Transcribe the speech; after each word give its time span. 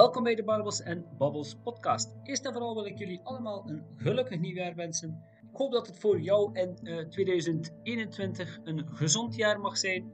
Welkom 0.00 0.22
bij 0.22 0.34
de 0.34 0.44
Barbels 0.44 0.82
en 0.82 1.04
Babbels 1.18 1.56
podcast. 1.62 2.16
Eerst 2.22 2.46
en 2.46 2.52
vooral 2.52 2.74
wil 2.74 2.86
ik 2.86 2.98
jullie 2.98 3.20
allemaal 3.22 3.68
een 3.68 3.82
gelukkig 3.96 4.40
nieuwjaar 4.40 4.74
wensen. 4.74 5.22
Ik 5.52 5.56
hoop 5.56 5.72
dat 5.72 5.86
het 5.86 5.98
voor 5.98 6.20
jou 6.20 6.58
in 6.58 6.78
uh, 6.82 7.08
2021 7.08 8.60
een 8.64 8.86
gezond 8.88 9.34
jaar 9.34 9.60
mag 9.60 9.78
zijn, 9.78 10.12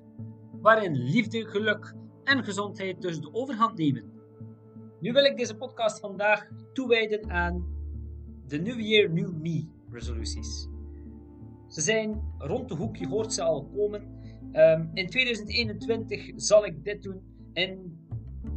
waarin 0.60 0.92
liefde, 0.92 1.44
geluk 1.44 1.94
en 2.24 2.44
gezondheid 2.44 3.02
dus 3.02 3.20
de 3.20 3.34
overhand 3.34 3.78
nemen. 3.78 4.12
Nu 5.00 5.12
wil 5.12 5.24
ik 5.24 5.36
deze 5.36 5.56
podcast 5.56 6.00
vandaag 6.00 6.48
toewijden 6.72 7.30
aan 7.30 7.66
de 8.46 8.58
New 8.58 8.80
Year 8.80 9.10
New 9.10 9.32
Me 9.32 9.68
resoluties. 9.90 10.68
Ze 11.68 11.80
zijn 11.80 12.34
rond 12.38 12.68
de 12.68 12.74
hoek, 12.74 12.96
je 12.96 13.08
hoort 13.08 13.32
ze 13.32 13.42
al 13.42 13.64
komen. 13.64 14.02
Um, 14.52 14.90
in 14.94 15.06
2021 15.08 16.32
zal 16.36 16.64
ik 16.64 16.84
dit 16.84 17.02
doen. 17.02 17.34
In 17.52 18.05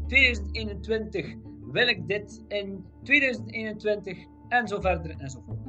2021 0.10 1.36
wil 1.72 1.88
ik 1.88 2.08
dit. 2.08 2.44
In 2.48 2.86
2021 3.04 4.18
en 4.48 4.68
zo 4.68 4.80
verder 4.80 5.16
en 5.18 5.30
zo 5.30 5.42
voort. 5.46 5.60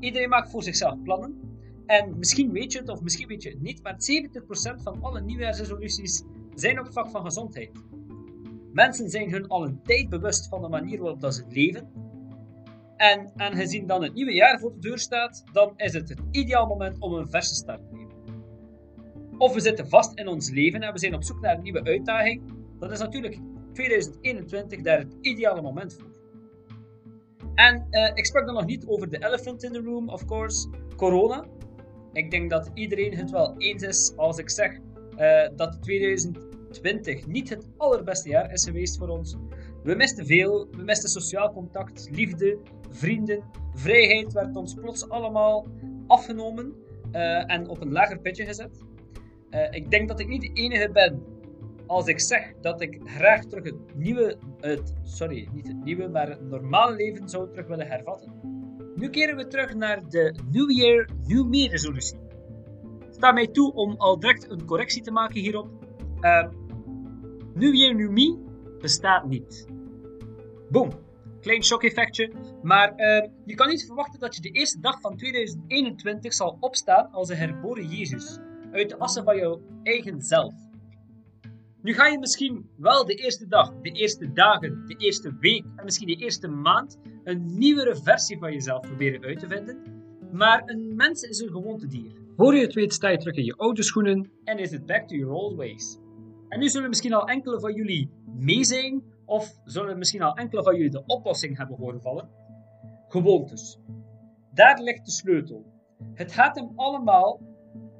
Iedereen 0.00 0.28
maakt 0.28 0.50
voor 0.50 0.62
zichzelf 0.62 1.02
plannen. 1.02 1.40
En 1.86 2.18
misschien 2.18 2.52
weet 2.52 2.72
je 2.72 2.78
het 2.78 2.88
of 2.88 3.02
misschien 3.02 3.28
weet 3.28 3.42
je 3.42 3.48
het 3.48 3.60
niet, 3.60 3.82
maar 3.82 3.96
70% 4.78 4.82
van 4.82 5.02
alle 5.02 5.20
nieuwjaarsresoluties 5.20 6.22
zijn 6.54 6.78
op 6.78 6.84
het 6.84 6.92
vlak 6.92 7.10
van 7.10 7.24
gezondheid. 7.24 7.70
Mensen 8.72 9.10
zijn 9.10 9.30
hun 9.30 9.48
al 9.48 9.64
een 9.64 9.82
tijd 9.82 10.08
bewust 10.08 10.48
van 10.48 10.62
de 10.62 10.68
manier 10.68 11.00
waarop 11.00 11.20
dat 11.20 11.34
ze 11.34 11.44
leven. 11.48 11.92
En 12.96 13.32
aangezien 13.36 13.86
dan 13.86 14.02
het 14.02 14.14
nieuwe 14.14 14.32
jaar 14.32 14.58
voor 14.58 14.72
de 14.72 14.78
deur 14.78 14.98
staat, 14.98 15.44
dan 15.52 15.72
is 15.76 15.92
het 15.92 16.08
het 16.08 16.20
ideaal 16.30 16.66
moment 16.66 16.98
om 16.98 17.12
een 17.14 17.28
verse 17.28 17.54
start 17.54 17.88
te 17.88 17.94
nemen. 17.94 18.14
Of 19.38 19.54
we 19.54 19.60
zitten 19.60 19.88
vast 19.88 20.18
in 20.18 20.28
ons 20.28 20.50
leven 20.50 20.82
en 20.82 20.92
we 20.92 20.98
zijn 20.98 21.14
op 21.14 21.24
zoek 21.24 21.40
naar 21.40 21.56
een 21.56 21.62
nieuwe 21.62 21.84
uitdaging. 21.84 22.42
Dat 22.78 22.90
is 22.90 22.98
natuurlijk 22.98 23.38
2021 23.74 24.82
daar 24.82 24.98
het 24.98 25.16
ideale 25.20 25.62
moment 25.62 25.94
voor. 25.94 26.12
En 27.54 27.86
uh, 27.90 28.10
ik 28.14 28.26
sprak 28.26 28.46
dan 28.46 28.54
nog 28.54 28.66
niet 28.66 28.86
over 28.86 29.10
de 29.10 29.24
elephant 29.24 29.62
in 29.62 29.72
the 29.72 29.80
room, 29.80 30.08
of 30.08 30.24
course, 30.24 30.68
corona. 30.96 31.44
Ik 32.12 32.30
denk 32.30 32.50
dat 32.50 32.70
iedereen 32.74 33.14
het 33.14 33.30
wel 33.30 33.54
eens 33.58 33.82
is 33.82 34.12
als 34.16 34.38
ik 34.38 34.50
zeg 34.50 34.78
uh, 35.18 35.48
dat 35.56 35.82
2020 35.82 37.26
niet 37.26 37.48
het 37.48 37.68
allerbeste 37.76 38.28
jaar 38.28 38.52
is 38.52 38.64
geweest 38.64 38.98
voor 38.98 39.08
ons. 39.08 39.36
We 39.82 39.94
misten 39.94 40.26
veel, 40.26 40.68
we 40.70 40.82
misten 40.82 41.08
sociaal 41.08 41.52
contact, 41.52 42.08
liefde, 42.10 42.58
vrienden, 42.90 43.42
vrijheid 43.74 44.32
werd 44.32 44.56
ons 44.56 44.74
plots 44.74 45.08
allemaal 45.08 45.66
afgenomen 46.06 46.72
uh, 47.12 47.50
en 47.50 47.68
op 47.68 47.80
een 47.80 47.92
lager 47.92 48.18
pitje 48.18 48.44
gezet. 48.44 48.84
ik 49.70 49.90
denk 49.90 50.08
dat 50.08 50.20
ik 50.20 50.28
niet 50.28 50.40
de 50.40 50.52
enige 50.52 50.90
ben 50.90 51.33
als 51.86 52.06
ik 52.06 52.20
zeg 52.20 52.52
dat 52.60 52.80
ik 52.80 53.00
graag 53.04 53.44
terug 53.44 53.64
het 53.64 53.96
nieuwe, 53.96 54.36
het, 54.60 54.94
sorry, 55.02 55.48
niet 55.52 55.68
het 55.68 55.84
nieuwe, 55.84 56.08
maar 56.08 56.28
het 56.28 56.42
normale 56.42 56.96
leven 56.96 57.28
zou 57.28 57.50
terug 57.50 57.66
willen 57.66 57.86
hervatten. 57.86 58.32
Nu 58.94 59.10
keren 59.10 59.36
we 59.36 59.46
terug 59.46 59.74
naar 59.74 60.08
de 60.08 60.34
New 60.50 60.70
Year, 60.70 61.08
New 61.26 61.46
Me 61.46 61.68
resolutie. 61.68 62.18
Sta 63.10 63.32
mij 63.32 63.46
toe 63.46 63.72
om 63.72 63.94
al 63.96 64.18
direct 64.18 64.50
een 64.50 64.64
correctie 64.64 65.02
te 65.02 65.10
maken 65.10 65.40
hierop. 65.40 65.68
Uh, 66.20 66.48
New 67.54 67.74
Year, 67.74 67.94
New 67.94 68.10
Me 68.10 68.38
bestaat 68.80 69.26
niet. 69.26 69.66
Boom. 70.70 70.90
Klein 71.40 71.64
shock-effectje. 71.64 72.32
Maar 72.62 72.90
uh, 72.90 73.28
je 73.44 73.54
kan 73.54 73.68
niet 73.68 73.86
verwachten 73.86 74.20
dat 74.20 74.34
je 74.34 74.40
de 74.40 74.50
eerste 74.50 74.80
dag 74.80 75.00
van 75.00 75.16
2021 75.16 76.32
zal 76.32 76.56
opstaan 76.60 77.10
als 77.10 77.28
een 77.28 77.36
herboren 77.36 77.86
Jezus. 77.88 78.38
Uit 78.72 78.88
de 78.88 78.98
assen 78.98 79.24
van 79.24 79.36
jouw 79.36 79.60
eigen 79.82 80.20
zelf. 80.20 80.54
Nu 81.84 81.92
ga 81.92 82.06
je 82.06 82.18
misschien 82.18 82.70
wel 82.76 83.04
de 83.04 83.14
eerste 83.14 83.46
dag, 83.46 83.72
de 83.82 83.90
eerste 83.90 84.32
dagen, 84.32 84.86
de 84.86 84.94
eerste 84.96 85.36
week 85.40 85.64
en 85.76 85.84
misschien 85.84 86.06
de 86.06 86.14
eerste 86.14 86.48
maand 86.48 86.98
een 87.24 87.58
nieuwere 87.58 87.96
versie 87.96 88.38
van 88.38 88.52
jezelf 88.52 88.80
proberen 88.80 89.24
uit 89.24 89.38
te 89.38 89.48
vinden. 89.48 89.82
Maar 90.32 90.62
een 90.66 90.94
mens 90.96 91.22
is 91.22 91.40
een 91.40 91.50
gewoontedier. 91.50 92.12
Voor 92.36 92.54
je 92.54 92.60
het 92.60 92.74
weet 92.74 92.92
sta 92.92 93.08
je 93.08 93.16
terug 93.16 93.36
in 93.36 93.44
je 93.44 93.56
oude 93.56 93.82
schoenen 93.82 94.30
en 94.44 94.58
is 94.58 94.70
het 94.70 94.86
back 94.86 95.08
to 95.08 95.14
your 95.16 95.34
old 95.34 95.56
ways. 95.56 95.98
En 96.48 96.58
nu 96.58 96.68
zullen 96.68 96.88
misschien 96.88 97.12
al 97.12 97.28
enkele 97.28 97.60
van 97.60 97.74
jullie 97.74 98.10
mee 98.38 98.64
zijn, 98.64 99.02
of 99.24 99.60
zullen 99.64 99.98
misschien 99.98 100.22
al 100.22 100.34
enkele 100.36 100.62
van 100.62 100.76
jullie 100.76 100.90
de 100.90 101.06
oplossing 101.06 101.56
hebben 101.56 101.76
horen 101.76 102.00
vallen. 102.00 102.28
Gewoontes. 103.08 103.78
Daar 104.54 104.80
ligt 104.80 105.04
de 105.04 105.10
sleutel. 105.10 105.64
Het 106.14 106.32
gaat 106.32 106.56
hem 106.56 106.72
allemaal 106.76 107.40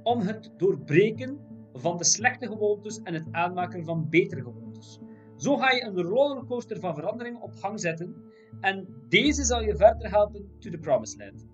om 0.02 0.20
het 0.20 0.50
doorbreken 0.56 1.38
van 1.74 1.96
de 1.96 2.04
slechte 2.04 2.46
gewoontes 2.46 3.02
en 3.02 3.14
het 3.14 3.26
aanmaken 3.30 3.84
van 3.84 4.08
betere 4.08 4.42
gewoontes. 4.42 4.98
Zo 5.36 5.56
ga 5.56 5.70
je 5.70 5.82
een 5.82 6.02
rollercoaster 6.02 6.80
van 6.80 6.94
verandering 6.94 7.40
op 7.40 7.54
gang 7.54 7.80
zetten 7.80 8.16
en 8.60 8.86
deze 9.08 9.44
zal 9.44 9.62
je 9.62 9.76
verder 9.76 10.10
helpen 10.10 10.48
to 10.58 10.70
the 10.70 10.78
promised 10.78 11.18
land. 11.18 11.46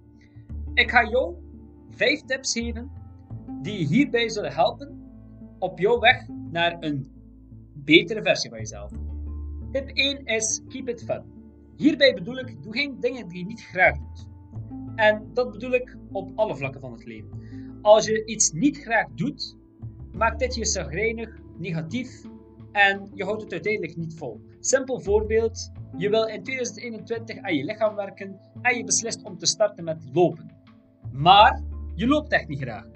Ik 0.74 0.90
ga 0.90 1.08
jou 1.08 1.34
vijf 1.88 2.20
tips 2.20 2.52
geven 2.52 2.90
die 3.62 3.78
je 3.78 3.86
hierbij 3.86 4.28
zullen 4.28 4.52
helpen 4.52 5.00
op 5.58 5.78
jouw 5.78 5.98
weg 5.98 6.28
naar 6.50 6.76
een 6.80 7.12
betere 7.74 8.22
versie 8.22 8.50
van 8.50 8.58
jezelf. 8.58 8.90
Tip 9.70 9.88
1 9.88 10.24
is 10.24 10.62
keep 10.68 10.88
it 10.88 11.04
fun. 11.04 11.22
Hierbij 11.76 12.14
bedoel 12.14 12.38
ik, 12.38 12.62
doe 12.62 12.72
geen 12.72 13.00
dingen 13.00 13.28
die 13.28 13.38
je 13.38 13.46
niet 13.46 13.62
graag 13.62 13.98
doet. 13.98 14.28
En 14.94 15.30
dat 15.34 15.50
bedoel 15.50 15.72
ik 15.72 15.96
op 16.12 16.30
alle 16.34 16.56
vlakken 16.56 16.80
van 16.80 16.92
het 16.92 17.04
leven. 17.04 17.30
Als 17.82 18.06
je 18.06 18.24
iets 18.24 18.52
niet 18.52 18.78
graag 18.78 19.06
doet, 19.14 19.56
maakt 20.20 20.38
dit 20.38 20.54
je 20.54 20.64
zagrijnig, 20.64 21.38
negatief 21.58 22.24
en 22.72 23.10
je 23.14 23.24
houdt 23.24 23.42
het 23.42 23.52
uiteindelijk 23.52 23.96
niet 23.96 24.14
vol. 24.14 24.40
Simpel 24.58 25.00
voorbeeld, 25.00 25.72
je 25.96 26.08
wil 26.10 26.26
in 26.26 26.42
2021 26.42 27.38
aan 27.38 27.54
je 27.54 27.64
lichaam 27.64 27.94
werken 27.94 28.40
en 28.62 28.76
je 28.76 28.84
beslist 28.84 29.22
om 29.22 29.38
te 29.38 29.46
starten 29.46 29.84
met 29.84 30.04
lopen. 30.12 30.50
Maar 31.12 31.62
je 31.94 32.06
loopt 32.06 32.32
echt 32.32 32.48
niet 32.48 32.60
graag. 32.60 32.86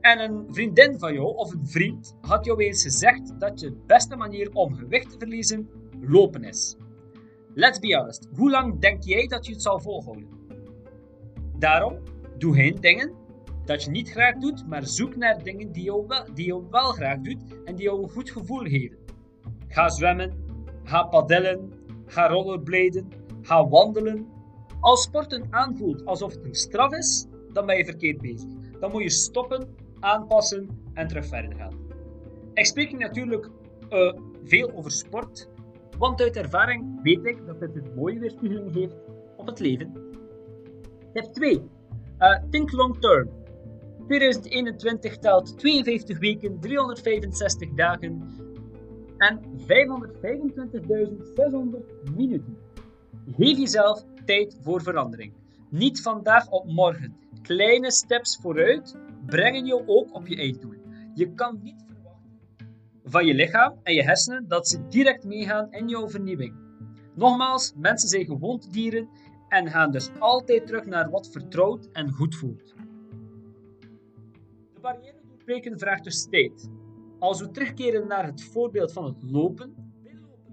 En 0.00 0.20
een 0.20 0.46
vriendin 0.50 0.98
van 0.98 1.12
jou 1.12 1.36
of 1.36 1.52
een 1.52 1.66
vriend 1.66 2.16
had 2.20 2.44
jou 2.44 2.64
eens 2.64 2.82
gezegd 2.82 3.40
dat 3.40 3.60
je 3.60 3.82
beste 3.86 4.16
manier 4.16 4.50
om 4.52 4.74
gewicht 4.74 5.10
te 5.10 5.18
verliezen 5.18 5.68
lopen 6.00 6.44
is. 6.44 6.76
Let's 7.54 7.78
be 7.78 7.96
honest, 7.96 8.28
hoe 8.36 8.50
lang 8.50 8.80
denk 8.80 9.02
jij 9.02 9.26
dat 9.26 9.46
je 9.46 9.52
het 9.52 9.62
zal 9.62 9.80
volhouden? 9.80 10.28
Daarom, 11.58 11.98
doe 12.38 12.54
geen 12.54 12.76
dingen 12.80 13.25
dat 13.66 13.84
je 13.84 13.90
niet 13.90 14.10
graag 14.10 14.36
doet, 14.36 14.66
maar 14.66 14.86
zoek 14.86 15.16
naar 15.16 15.42
dingen 15.42 15.72
die 15.72 15.84
je 15.84 16.04
wel, 16.06 16.24
die 16.34 16.46
je 16.46 16.62
wel 16.70 16.92
graag 16.92 17.18
doet 17.20 17.42
en 17.64 17.74
die 17.74 17.84
jou 17.84 18.02
een 18.02 18.10
goed 18.10 18.30
gevoel 18.30 18.64
geven. 18.64 18.98
Ga 19.68 19.88
zwemmen, 19.88 20.32
ga 20.84 21.02
padellen, 21.02 21.72
ga 22.06 22.28
rollerbladen, 22.28 23.08
ga 23.42 23.68
wandelen. 23.68 24.26
Als 24.80 25.02
sporten 25.02 25.46
aanvoelt 25.50 26.04
alsof 26.04 26.32
het 26.34 26.44
een 26.44 26.54
straf 26.54 26.92
is, 26.92 27.26
dan 27.52 27.66
ben 27.66 27.76
je 27.76 27.84
verkeerd 27.84 28.20
bezig. 28.20 28.48
Dan 28.80 28.90
moet 28.90 29.02
je 29.02 29.10
stoppen, 29.10 29.74
aanpassen 30.00 30.68
en 30.94 31.08
terug 31.08 31.26
verder 31.26 31.54
gaan. 31.54 31.72
Ik 32.54 32.66
spreek 32.66 32.98
natuurlijk 32.98 33.50
uh, 33.90 34.12
veel 34.44 34.72
over 34.74 34.90
sport, 34.90 35.48
want 35.98 36.20
uit 36.20 36.36
ervaring 36.36 37.02
weet 37.02 37.24
ik 37.24 37.46
dat 37.46 37.60
het 37.60 37.76
een 37.76 37.94
mooie 37.94 38.18
weerspiegeling 38.18 38.72
geeft 38.72 38.94
op 39.36 39.46
het 39.46 39.60
leven. 39.60 39.92
Tip 41.12 41.24
2. 41.24 41.62
Uh, 42.18 42.38
think 42.50 42.72
long 42.72 43.00
term. 43.00 43.28
2021 44.06 45.18
telt 45.18 45.58
52 45.58 46.18
weken, 46.18 46.60
365 46.60 47.74
dagen 47.74 48.22
en 49.18 49.40
525.600 49.58 49.66
minuten. 52.16 52.58
Geef 53.36 53.58
jezelf 53.58 54.04
tijd 54.24 54.58
voor 54.62 54.82
verandering. 54.82 55.32
Niet 55.70 56.02
vandaag 56.02 56.48
op 56.50 56.66
morgen. 56.66 57.16
Kleine 57.42 57.90
steps 57.90 58.38
vooruit 58.42 58.96
brengen 59.26 59.66
je 59.66 59.82
ook 59.86 60.14
op 60.14 60.26
je 60.26 60.36
einddoel. 60.36 60.74
Je 61.14 61.34
kan 61.34 61.60
niet 61.62 61.84
verwachten 61.86 62.36
van 63.04 63.26
je 63.26 63.34
lichaam 63.34 63.74
en 63.82 63.94
je 63.94 64.02
hersenen 64.02 64.48
dat 64.48 64.68
ze 64.68 64.86
direct 64.88 65.24
meegaan 65.24 65.72
in 65.72 65.88
jouw 65.88 66.08
vernieuwing. 66.08 66.54
Nogmaals, 67.14 67.72
mensen 67.76 68.08
zijn 68.08 68.24
gewoontedieren 68.24 69.08
en 69.48 69.70
gaan 69.70 69.90
dus 69.90 70.10
altijd 70.18 70.66
terug 70.66 70.86
naar 70.86 71.10
wat 71.10 71.28
vertrouwd 71.30 71.88
en 71.92 72.10
goed 72.12 72.34
voelt 72.34 72.75
barrière 74.86 75.20
doorbreken 75.28 75.78
vraagt 75.78 76.04
dus 76.04 76.28
tijd. 76.28 76.70
Als 77.18 77.40
we 77.40 77.50
terugkeren 77.50 78.08
naar 78.08 78.26
het 78.26 78.44
voorbeeld 78.44 78.92
van 78.92 79.04
het 79.04 79.16
lopen, 79.20 79.74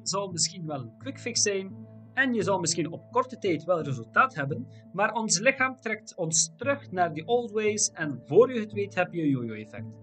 zal 0.03 0.31
misschien 0.31 0.65
wel 0.65 0.79
een 0.79 0.97
quick 0.97 1.19
fix 1.19 1.41
zijn 1.41 1.75
en 2.13 2.33
je 2.33 2.43
zal 2.43 2.59
misschien 2.59 2.91
op 2.91 3.11
korte 3.11 3.37
tijd 3.37 3.63
wel 3.63 3.81
resultaat 3.81 4.35
hebben, 4.35 4.67
maar 4.93 5.13
ons 5.13 5.39
lichaam 5.39 5.75
trekt 5.75 6.15
ons 6.15 6.53
terug 6.55 6.91
naar 6.91 7.13
die 7.13 7.25
old 7.25 7.51
ways 7.51 7.91
en 7.91 8.21
voor 8.25 8.53
je 8.53 8.59
het 8.59 8.73
weet 8.73 8.95
heb 8.95 9.13
je 9.13 9.21
een 9.21 9.29
yo-yo-effect. 9.29 9.95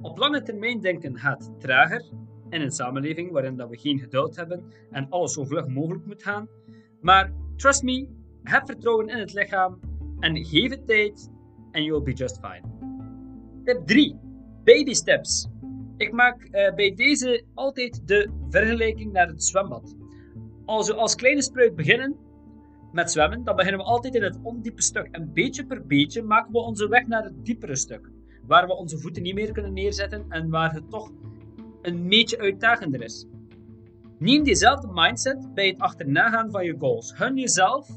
Op 0.00 0.18
lange 0.18 0.42
termijn 0.42 0.80
denken 0.80 1.18
gaat 1.18 1.50
trager 1.58 2.04
in 2.48 2.60
een 2.60 2.70
samenleving 2.70 3.30
waarin 3.30 3.56
dat 3.56 3.68
we 3.68 3.78
geen 3.78 3.98
geduld 3.98 4.36
hebben 4.36 4.64
en 4.90 5.08
alles 5.08 5.32
zo 5.32 5.44
vlug 5.44 5.66
mogelijk 5.66 6.06
moet 6.06 6.22
gaan. 6.22 6.48
Maar 7.00 7.32
trust 7.56 7.82
me, 7.82 8.08
heb 8.42 8.66
vertrouwen 8.66 9.08
in 9.08 9.18
het 9.18 9.32
lichaam 9.32 9.80
en 10.20 10.44
geef 10.44 10.70
het 10.70 10.86
tijd 10.86 11.30
en 11.70 11.82
you'll 11.82 12.02
be 12.02 12.12
just 12.12 12.40
fine. 12.40 12.79
Tip 13.64 13.86
3. 13.86 14.16
Baby 14.64 14.92
steps. 14.92 15.48
Ik 15.96 16.12
maak 16.12 16.42
uh, 16.42 16.74
bij 16.74 16.94
deze 16.94 17.44
altijd 17.54 18.08
de 18.08 18.30
vergelijking 18.48 19.12
naar 19.12 19.26
het 19.26 19.44
zwembad. 19.44 19.96
als 20.64 20.88
we 20.88 20.94
als 20.94 21.14
kleine 21.14 21.42
spruit 21.42 21.76
beginnen 21.76 22.16
met 22.92 23.10
zwemmen, 23.10 23.44
dan 23.44 23.56
beginnen 23.56 23.80
we 23.80 23.86
altijd 23.86 24.14
in 24.14 24.22
het 24.22 24.38
ondiepe 24.42 24.82
stuk. 24.82 25.08
En 25.10 25.32
beetje 25.32 25.66
per 25.66 25.86
beetje 25.86 26.22
maken 26.22 26.52
we 26.52 26.58
onze 26.58 26.88
weg 26.88 27.06
naar 27.06 27.24
het 27.24 27.44
diepere 27.44 27.76
stuk. 27.76 28.10
Waar 28.46 28.66
we 28.66 28.76
onze 28.76 28.98
voeten 28.98 29.22
niet 29.22 29.34
meer 29.34 29.52
kunnen 29.52 29.72
neerzetten 29.72 30.24
en 30.28 30.50
waar 30.50 30.72
het 30.72 30.90
toch 30.90 31.12
een 31.82 32.08
beetje 32.08 32.38
uitdagender 32.38 33.02
is. 33.02 33.26
Neem 34.18 34.42
diezelfde 34.42 34.88
mindset 34.92 35.54
bij 35.54 35.66
het 35.66 35.78
achterna 35.78 36.30
gaan 36.30 36.50
van 36.50 36.64
je 36.64 36.76
goals. 36.78 37.18
Hun 37.18 37.36
jezelf 37.36 37.88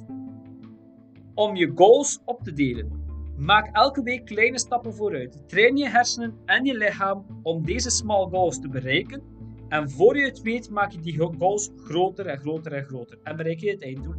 om 1.34 1.56
je 1.56 1.72
goals 1.76 2.20
op 2.26 2.44
te 2.44 2.54
delen. 2.54 3.03
Maak 3.38 3.70
elke 3.72 4.04
week 4.04 4.26
kleine 4.26 4.60
stappen 4.60 4.94
vooruit. 4.94 5.44
Train 5.48 5.78
je 5.78 5.90
hersenen 5.90 6.38
en 6.46 6.66
je 6.66 6.78
lichaam 6.78 7.26
om 7.44 7.66
deze 7.66 7.90
small 7.90 8.30
goals 8.30 8.60
te 8.60 8.70
bereiken. 8.70 9.22
En 9.68 9.90
voor 9.90 10.18
je 10.18 10.26
het 10.26 10.42
weet, 10.42 10.70
maak 10.70 10.92
je 10.92 11.00
die 11.00 11.18
goals 11.18 11.72
groter 11.78 12.26
en 12.26 12.40
groter 12.40 12.74
en 12.74 12.84
groter. 12.84 13.18
En 13.24 13.36
bereik 13.36 13.60
je 13.60 13.70
het 13.70 13.84
einddoel. 13.84 14.14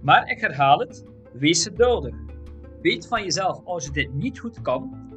Maar 0.00 0.30
ik 0.30 0.40
herhaal 0.40 0.78
het: 0.78 1.04
wees 1.32 1.62
geduldig. 1.62 2.14
Weet 2.80 3.06
van 3.06 3.22
jezelf, 3.22 3.64
als 3.64 3.84
je 3.84 3.90
dit 3.90 4.14
niet 4.14 4.38
goed 4.38 4.62
kan, 4.62 5.10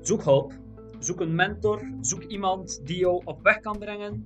zoek 0.00 0.24
hulp. 0.24 0.52
Zoek 0.98 1.20
een 1.20 1.34
mentor. 1.34 1.92
Zoek 2.00 2.22
iemand 2.22 2.80
die 2.86 2.98
jou 2.98 3.22
op 3.24 3.42
weg 3.42 3.60
kan 3.60 3.78
brengen. 3.78 4.24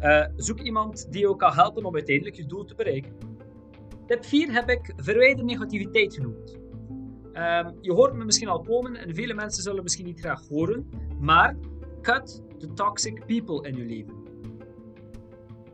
Uh, 0.00 0.26
zoek 0.36 0.60
iemand 0.60 1.12
die 1.12 1.20
jou 1.20 1.36
kan 1.36 1.52
helpen 1.52 1.84
om 1.84 1.94
uiteindelijk 1.94 2.36
je 2.36 2.46
doel 2.46 2.64
te 2.64 2.74
bereiken. 2.74 3.12
Tip 4.06 4.24
4 4.24 4.52
heb 4.52 4.68
ik 4.68 4.92
verwijder 4.96 5.44
negativiteit 5.44 6.14
genoemd. 6.14 6.63
Um, 7.36 7.78
je 7.80 7.92
hoort 7.92 8.14
me 8.14 8.24
misschien 8.24 8.48
al 8.48 8.60
komen 8.60 8.96
en 8.96 9.14
vele 9.14 9.34
mensen 9.34 9.62
zullen 9.62 9.82
misschien 9.82 10.04
niet 10.04 10.20
graag 10.20 10.48
horen, 10.48 10.88
maar 11.20 11.56
cut 12.02 12.42
the 12.58 12.72
toxic 12.72 13.26
people 13.26 13.68
in 13.68 13.76
je 13.76 13.84
leven. 13.84 14.22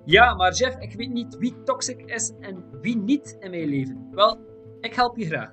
Ja, 0.04 0.34
maar 0.34 0.52
Jeff, 0.52 0.78
ik 0.78 0.92
weet 0.92 1.12
niet 1.12 1.36
wie 1.36 1.62
toxic 1.62 2.02
is 2.10 2.32
en 2.40 2.64
wie 2.80 2.96
niet 2.96 3.36
in 3.40 3.50
mijn 3.50 3.68
leven. 3.68 4.08
Wel, 4.10 4.38
ik 4.80 4.94
help 4.94 5.16
je 5.16 5.26
graag. 5.26 5.52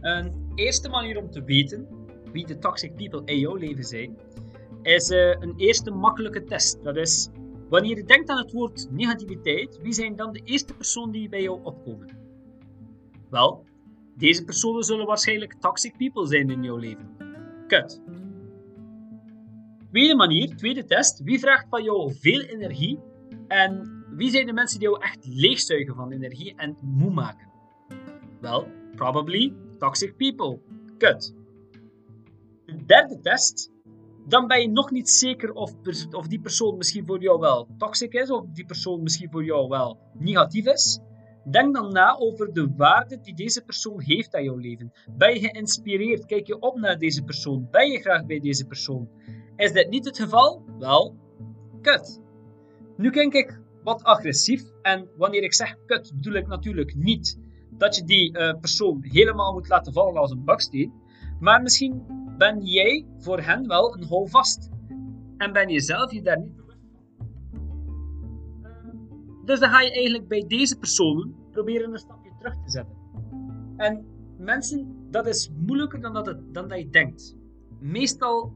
Een 0.00 0.52
eerste 0.54 0.88
manier 0.88 1.18
om 1.18 1.30
te 1.30 1.44
weten 1.44 1.88
wie 2.32 2.46
de 2.46 2.58
toxic 2.58 2.96
people 2.96 3.22
in 3.24 3.38
jouw 3.38 3.54
leven 3.54 3.84
zijn, 3.84 4.16
is 4.82 5.10
uh, 5.10 5.28
een 5.40 5.54
eerste 5.56 5.90
makkelijke 5.90 6.44
test. 6.44 6.82
Dat 6.82 6.96
is 6.96 7.30
Wanneer 7.68 7.96
je 7.96 8.04
denkt 8.04 8.28
aan 8.28 8.38
het 8.38 8.52
woord 8.52 8.88
negativiteit, 8.90 9.78
wie 9.82 9.92
zijn 9.92 10.16
dan 10.16 10.32
de 10.32 10.40
eerste 10.44 10.74
personen 10.74 11.12
die 11.12 11.28
bij 11.28 11.42
jou 11.42 11.60
opkomen? 11.62 12.08
Wel, 13.30 13.64
deze 14.16 14.44
personen 14.44 14.82
zullen 14.82 15.06
waarschijnlijk 15.06 15.54
toxic 15.60 15.96
people 15.96 16.26
zijn 16.26 16.50
in 16.50 16.62
jouw 16.62 16.76
leven. 16.76 17.16
Kut. 17.66 18.02
Tweede 19.90 20.14
manier, 20.14 20.56
tweede 20.56 20.84
test. 20.84 21.22
Wie 21.22 21.38
vraagt 21.38 21.66
van 21.68 21.82
jou 21.82 22.14
veel 22.14 22.40
energie? 22.40 22.98
En 23.48 24.04
wie 24.10 24.30
zijn 24.30 24.46
de 24.46 24.52
mensen 24.52 24.78
die 24.78 24.88
jou 24.88 25.02
echt 25.02 25.26
leegzuigen 25.26 25.94
van 25.94 26.12
energie 26.12 26.54
en 26.56 26.76
moe 26.80 27.10
maken? 27.10 27.48
Wel, 28.40 28.66
probably 28.94 29.54
toxic 29.78 30.16
people. 30.16 30.60
Kut. 30.98 31.34
De 32.66 32.84
derde 32.84 33.20
test 33.20 33.72
dan 34.26 34.46
ben 34.46 34.60
je 34.60 34.68
nog 34.68 34.90
niet 34.90 35.10
zeker 35.10 35.52
of, 35.52 35.72
of 36.10 36.26
die 36.26 36.40
persoon 36.40 36.76
misschien 36.76 37.06
voor 37.06 37.22
jou 37.22 37.40
wel 37.40 37.68
toxic 37.78 38.12
is, 38.12 38.30
of 38.30 38.44
die 38.52 38.64
persoon 38.64 39.02
misschien 39.02 39.30
voor 39.30 39.44
jou 39.44 39.68
wel 39.68 39.98
negatief 40.18 40.66
is. 40.66 41.00
Denk 41.50 41.74
dan 41.74 41.92
na 41.92 42.16
over 42.18 42.52
de 42.52 42.72
waarde 42.76 43.20
die 43.20 43.34
deze 43.34 43.64
persoon 43.64 44.00
heeft 44.00 44.34
aan 44.34 44.44
jouw 44.44 44.56
leven. 44.56 44.92
Ben 45.16 45.34
je 45.34 45.48
geïnspireerd? 45.48 46.26
Kijk 46.26 46.46
je 46.46 46.58
op 46.58 46.78
naar 46.78 46.98
deze 46.98 47.22
persoon? 47.22 47.68
Ben 47.70 47.90
je 47.90 48.00
graag 48.00 48.26
bij 48.26 48.40
deze 48.40 48.66
persoon? 48.66 49.08
Is 49.56 49.72
dit 49.72 49.88
niet 49.88 50.04
het 50.04 50.18
geval? 50.18 50.64
Wel, 50.78 51.16
kut. 51.80 52.20
Nu 52.96 53.10
klink 53.10 53.32
ik 53.32 53.60
wat 53.82 54.02
agressief 54.02 54.62
en 54.82 55.08
wanneer 55.16 55.42
ik 55.42 55.54
zeg 55.54 55.76
kut 55.86 56.12
bedoel 56.14 56.34
ik 56.34 56.46
natuurlijk 56.46 56.94
niet 56.94 57.38
dat 57.70 57.96
je 57.96 58.04
die 58.04 58.38
uh, 58.38 58.54
persoon 58.60 58.98
helemaal 59.02 59.52
moet 59.52 59.68
laten 59.68 59.92
vallen 59.92 60.20
als 60.20 60.30
een 60.30 60.44
baksteen. 60.44 60.92
Maar 61.40 61.62
misschien 61.62 62.02
ben 62.38 62.60
jij 62.60 63.06
voor 63.18 63.40
hen 63.40 63.66
wel 63.66 63.96
een 63.96 64.04
houvast. 64.04 64.70
En 65.36 65.52
ben 65.52 65.68
je 65.68 65.80
zelf 65.80 66.12
je 66.12 66.22
daar 66.22 66.38
niet. 66.38 66.63
Dus 69.44 69.60
dan 69.60 69.70
ga 69.70 69.80
je 69.80 69.92
eigenlijk 69.92 70.28
bij 70.28 70.44
deze 70.46 70.78
personen 70.78 71.34
proberen 71.50 71.92
een 71.92 71.98
stapje 71.98 72.30
terug 72.38 72.54
te 72.64 72.70
zetten. 72.70 72.96
En 73.76 74.04
mensen, 74.38 75.06
dat 75.10 75.26
is 75.26 75.50
moeilijker 75.66 76.00
dan 76.00 76.12
dat, 76.12 76.26
het, 76.26 76.54
dan 76.54 76.68
dat 76.68 76.78
je 76.78 76.88
denkt. 76.90 77.36
Meestal 77.78 78.52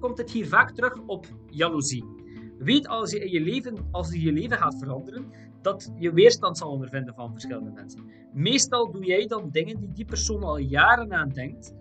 komt 0.00 0.18
het 0.18 0.30
hier 0.30 0.48
vaak 0.48 0.70
terug 0.70 0.98
op 1.06 1.26
jaloezie. 1.50 2.04
Weet 2.58 2.88
als 2.88 3.10
je, 3.10 3.24
in 3.24 3.30
je 3.30 3.40
leven, 3.40 3.88
als 3.90 4.12
je 4.12 4.20
je 4.20 4.32
leven 4.32 4.58
gaat 4.58 4.78
veranderen, 4.78 5.26
dat 5.62 5.92
je 5.98 6.12
weerstand 6.12 6.58
zal 6.58 6.70
ondervinden 6.70 7.14
van 7.14 7.32
verschillende 7.32 7.70
mensen. 7.70 8.10
Meestal 8.32 8.90
doe 8.90 9.04
jij 9.04 9.26
dan 9.26 9.50
dingen 9.50 9.80
die 9.80 9.92
die 9.92 10.04
persoon 10.04 10.42
al 10.42 10.58
jaren 10.58 11.12
aan 11.12 11.28
denkt, 11.28 11.74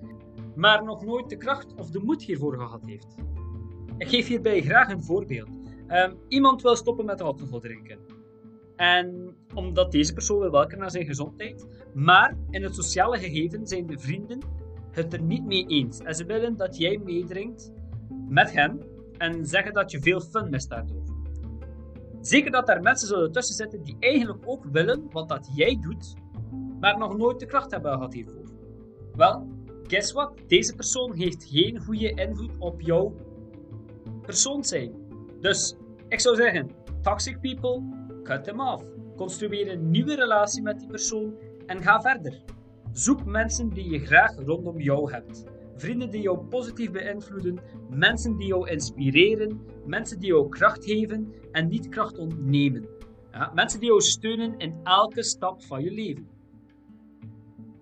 maar 0.55 0.83
nog 0.83 1.05
nooit 1.05 1.29
de 1.29 1.37
kracht 1.37 1.75
of 1.75 1.89
de 1.89 1.99
moed 1.99 2.23
hiervoor 2.23 2.57
gehad 2.57 2.85
heeft. 2.85 3.15
Ik 3.97 4.09
geef 4.09 4.27
hierbij 4.27 4.61
graag 4.61 4.89
een 4.89 5.03
voorbeeld. 5.03 5.62
Um, 5.87 6.17
iemand 6.27 6.61
wil 6.61 6.75
stoppen 6.75 7.05
met 7.05 7.21
alcohol 7.21 7.59
drinken. 7.59 7.99
En 8.75 9.35
omdat 9.53 9.91
deze 9.91 10.13
persoon 10.13 10.39
wil 10.39 10.51
werken 10.51 10.77
naar 10.77 10.91
zijn 10.91 11.05
gezondheid, 11.05 11.67
maar 11.93 12.37
in 12.49 12.63
het 12.63 12.75
sociale 12.75 13.17
gegeven 13.17 13.67
zijn 13.67 13.85
de 13.85 13.99
vrienden 13.99 14.39
het 14.91 15.13
er 15.13 15.21
niet 15.21 15.45
mee 15.45 15.65
eens. 15.67 15.99
En 15.99 16.15
ze 16.15 16.25
willen 16.25 16.57
dat 16.57 16.77
jij 16.77 16.97
meedrinkt 17.03 17.71
met 18.27 18.53
hen 18.53 18.81
en 19.17 19.45
zeggen 19.45 19.73
dat 19.73 19.91
je 19.91 19.99
veel 19.99 20.21
fun 20.21 20.49
mist 20.49 20.69
daardoor. 20.69 21.03
Zeker 22.21 22.51
dat 22.51 22.69
er 22.69 22.81
mensen 22.81 23.07
zullen 23.07 23.31
tussen 23.31 23.55
zitten 23.55 23.83
die 23.83 23.95
eigenlijk 23.99 24.43
ook 24.45 24.65
willen 24.71 25.11
wat 25.11 25.29
dat 25.29 25.49
jij 25.55 25.77
doet, 25.81 26.13
maar 26.79 26.97
nog 26.97 27.17
nooit 27.17 27.39
de 27.39 27.45
kracht 27.45 27.71
hebben 27.71 27.93
gehad 27.93 28.13
hiervoor. 28.13 28.51
Wel, 29.15 29.47
guess 29.87 30.11
what? 30.11 30.33
Deze 30.47 30.75
persoon 30.75 31.13
heeft 31.13 31.43
geen 31.43 31.79
goede 31.79 32.13
invloed 32.13 32.51
op 32.59 32.81
jouw 32.81 33.15
persoon 34.21 34.63
zijn. 34.63 35.02
Dus 35.43 35.75
ik 36.07 36.19
zou 36.19 36.35
zeggen, 36.35 36.69
toxic 37.01 37.39
people, 37.39 37.81
cut 38.23 38.43
them 38.43 38.59
off. 38.59 38.83
Construeer 39.15 39.71
een 39.71 39.91
nieuwe 39.91 40.15
relatie 40.15 40.61
met 40.61 40.79
die 40.79 40.87
persoon 40.87 41.33
en 41.65 41.81
ga 41.81 42.01
verder. 42.01 42.41
Zoek 42.91 43.25
mensen 43.25 43.69
die 43.69 43.89
je 43.89 43.99
graag 43.99 44.35
rondom 44.35 44.79
jou 44.79 45.11
hebt. 45.11 45.43
Vrienden 45.75 46.09
die 46.09 46.21
jou 46.21 46.37
positief 46.37 46.91
beïnvloeden, 46.91 47.59
mensen 47.89 48.37
die 48.37 48.47
jou 48.47 48.69
inspireren, 48.69 49.61
mensen 49.85 50.19
die 50.19 50.27
jou 50.27 50.49
kracht 50.49 50.85
geven 50.85 51.33
en 51.51 51.67
niet 51.67 51.89
kracht 51.89 52.17
ontnemen. 52.17 52.87
Ja, 53.31 53.51
mensen 53.53 53.79
die 53.79 53.89
jou 53.89 54.01
steunen 54.01 54.57
in 54.57 54.75
elke 54.83 55.23
stap 55.23 55.63
van 55.63 55.83
je 55.83 55.91
leven. 55.91 56.27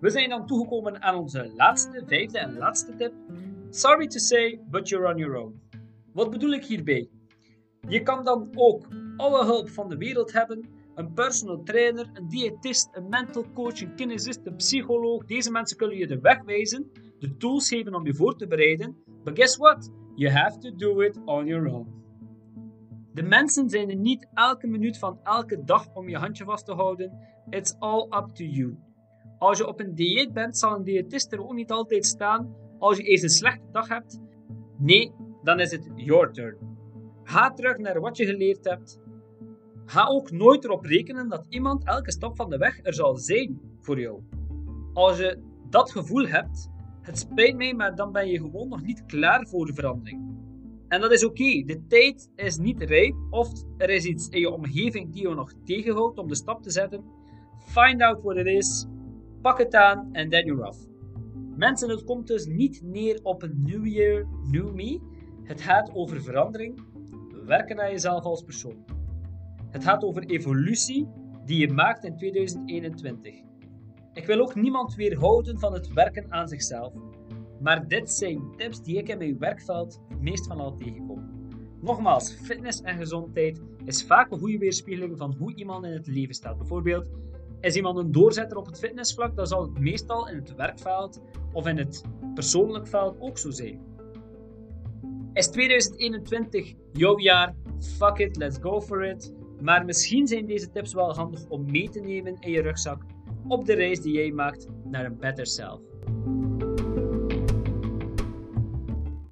We 0.00 0.10
zijn 0.10 0.28
dan 0.28 0.46
toegekomen 0.46 1.02
aan 1.02 1.14
onze 1.14 1.52
laatste, 1.56 2.02
vijfde 2.06 2.38
en 2.38 2.56
laatste 2.56 2.96
tip. 2.96 3.12
Sorry 3.70 4.06
to 4.06 4.18
say, 4.18 4.60
but 4.70 4.88
you're 4.88 5.08
on 5.08 5.16
your 5.16 5.36
own. 5.36 5.60
Wat 6.12 6.30
bedoel 6.30 6.52
ik 6.52 6.64
hierbij? 6.64 7.08
Je 7.88 8.02
kan 8.02 8.24
dan 8.24 8.48
ook 8.54 8.88
alle 9.16 9.44
hulp 9.44 9.68
van 9.68 9.88
de 9.88 9.96
wereld 9.96 10.32
hebben. 10.32 10.64
Een 10.94 11.12
personal 11.12 11.62
trainer, 11.62 12.10
een 12.12 12.28
diëtist, 12.28 12.88
een 12.92 13.08
mental 13.08 13.44
coach, 13.54 13.80
een 13.80 13.94
kinesist, 13.94 14.40
een 14.44 14.56
psycholoog. 14.56 15.24
Deze 15.24 15.50
mensen 15.50 15.76
kunnen 15.76 15.96
je 15.96 16.06
de 16.06 16.20
weg 16.20 16.42
wijzen, 16.42 16.90
de 17.18 17.36
tools 17.36 17.68
geven 17.68 17.94
om 17.94 18.06
je 18.06 18.14
voor 18.14 18.36
te 18.36 18.46
bereiden. 18.46 18.96
But 19.24 19.36
guess 19.36 19.56
what? 19.56 19.90
You 20.14 20.32
have 20.32 20.58
to 20.58 20.76
do 20.76 21.00
it 21.00 21.18
on 21.24 21.46
your 21.46 21.72
own. 21.72 22.00
De 23.12 23.22
mensen 23.22 23.70
zijn 23.70 23.90
er 23.90 23.96
niet 23.96 24.28
elke 24.34 24.66
minuut 24.66 24.98
van 24.98 25.18
elke 25.22 25.64
dag 25.64 25.94
om 25.94 26.08
je 26.08 26.16
handje 26.16 26.44
vast 26.44 26.66
te 26.66 26.72
houden. 26.72 27.12
It's 27.50 27.76
all 27.78 28.02
up 28.02 28.28
to 28.34 28.44
you. 28.44 28.76
Als 29.38 29.58
je 29.58 29.66
op 29.66 29.80
een 29.80 29.94
dieet 29.94 30.32
bent, 30.32 30.58
zal 30.58 30.74
een 30.74 30.84
diëtist 30.84 31.32
er 31.32 31.44
ook 31.44 31.54
niet 31.54 31.70
altijd 31.70 32.06
staan 32.06 32.54
als 32.78 32.96
je 32.96 33.02
eens 33.02 33.22
een 33.22 33.28
slechte 33.28 33.70
dag 33.70 33.88
hebt. 33.88 34.20
Nee, 34.78 35.12
dan 35.42 35.60
is 35.60 35.70
het 35.70 35.90
your 35.94 36.32
turn. 36.32 36.71
Ga 37.32 37.52
terug 37.52 37.78
naar 37.78 38.00
wat 38.00 38.16
je 38.16 38.26
geleerd 38.26 38.64
hebt. 38.64 39.00
Ga 39.84 40.06
ook 40.06 40.30
nooit 40.30 40.64
erop 40.64 40.84
rekenen 40.84 41.28
dat 41.28 41.46
iemand 41.48 41.84
elke 41.84 42.12
stap 42.12 42.36
van 42.36 42.50
de 42.50 42.56
weg 42.56 42.80
er 42.82 42.94
zal 42.94 43.16
zijn 43.16 43.60
voor 43.80 44.00
jou. 44.00 44.20
Als 44.92 45.18
je 45.18 45.38
dat 45.70 45.90
gevoel 45.90 46.26
hebt, 46.26 46.70
het 47.00 47.18
spijt 47.18 47.56
mij, 47.56 47.74
maar 47.74 47.94
dan 47.94 48.12
ben 48.12 48.28
je 48.28 48.38
gewoon 48.38 48.68
nog 48.68 48.82
niet 48.82 49.06
klaar 49.06 49.46
voor 49.46 49.66
de 49.66 49.74
verandering. 49.74 50.20
En 50.88 51.00
dat 51.00 51.12
is 51.12 51.24
oké. 51.24 51.62
De 51.66 51.82
tijd 51.88 52.30
is 52.34 52.56
niet 52.56 52.82
rijp 52.82 53.14
of 53.30 53.50
er 53.76 53.90
is 53.90 54.04
iets 54.04 54.28
in 54.28 54.40
je 54.40 54.50
omgeving 54.50 55.12
die 55.12 55.28
je 55.28 55.34
nog 55.34 55.52
tegenhoudt 55.64 56.18
om 56.18 56.28
de 56.28 56.36
stap 56.36 56.62
te 56.62 56.70
zetten. 56.70 57.04
Find 57.58 58.02
out 58.02 58.22
what 58.22 58.36
it 58.36 58.46
is 58.46 58.86
Pak 59.42 59.58
het 59.58 59.74
aan 59.74 60.08
en 60.12 60.28
then 60.30 60.46
you're 60.46 60.66
off. 60.66 60.78
Mensen, 61.56 61.90
het 61.90 62.04
komt 62.04 62.26
dus 62.26 62.46
niet 62.46 62.82
neer 62.82 63.20
op 63.22 63.42
een 63.42 63.62
new 63.62 63.86
year, 63.86 64.26
new 64.50 64.74
me. 64.74 65.00
Het 65.42 65.60
gaat 65.60 65.94
over 65.94 66.22
verandering, 66.22 66.80
werken 67.44 67.80
aan 67.80 67.90
jezelf 67.90 68.24
als 68.24 68.42
persoon. 68.42 68.84
Het 69.70 69.84
gaat 69.84 70.04
over 70.04 70.24
evolutie 70.24 71.08
die 71.44 71.58
je 71.58 71.72
maakt 71.72 72.04
in 72.04 72.16
2021. 72.16 73.34
Ik 74.12 74.26
wil 74.26 74.40
ook 74.40 74.54
niemand 74.54 74.94
weerhouden 74.94 75.58
van 75.58 75.72
het 75.72 75.92
werken 75.92 76.32
aan 76.32 76.48
zichzelf. 76.48 76.92
Maar 77.60 77.88
dit 77.88 78.10
zijn 78.10 78.56
tips 78.56 78.82
die 78.82 78.96
ik 78.96 79.08
in 79.08 79.18
mijn 79.18 79.38
werkveld 79.38 80.00
het 80.08 80.20
meest 80.20 80.46
van 80.46 80.60
al 80.60 80.74
tegenkom. 80.74 81.30
Nogmaals, 81.80 82.32
fitness 82.32 82.80
en 82.80 82.96
gezondheid 82.96 83.62
is 83.84 84.04
vaak 84.04 84.30
een 84.30 84.38
goede 84.38 84.58
weerspiegeling 84.58 85.18
van 85.18 85.34
hoe 85.38 85.54
iemand 85.54 85.84
in 85.84 85.92
het 85.92 86.06
leven 86.06 86.34
staat. 86.34 86.58
Bijvoorbeeld, 86.58 87.06
is 87.60 87.76
iemand 87.76 87.98
een 87.98 88.12
doorzetter 88.12 88.56
op 88.56 88.66
het 88.66 88.78
fitnessvlak, 88.78 89.36
dan 89.36 89.46
zal 89.46 89.62
het 89.62 89.78
meestal 89.78 90.28
in 90.28 90.36
het 90.36 90.54
werkveld 90.54 91.20
of 91.52 91.66
in 91.66 91.76
het 91.76 92.04
persoonlijk 92.34 92.86
veld 92.86 93.16
ook 93.20 93.38
zo 93.38 93.50
zijn. 93.50 93.80
Is 95.34 95.48
2021 95.48 96.74
jouw 96.92 97.18
jaar? 97.18 97.54
Fuck 97.98 98.18
it, 98.18 98.36
let's 98.36 98.58
go 98.60 98.80
for 98.80 99.04
it. 99.04 99.32
Maar 99.60 99.84
misschien 99.84 100.26
zijn 100.26 100.46
deze 100.46 100.70
tips 100.70 100.94
wel 100.94 101.14
handig 101.14 101.48
om 101.48 101.70
mee 101.70 101.88
te 101.88 102.00
nemen 102.00 102.36
in 102.40 102.50
je 102.50 102.62
rugzak 102.62 103.02
op 103.48 103.64
de 103.64 103.74
reis 103.74 104.00
die 104.00 104.12
jij 104.12 104.30
maakt 104.30 104.66
naar 104.84 105.04
een 105.04 105.18
better 105.18 105.46
self. 105.46 105.80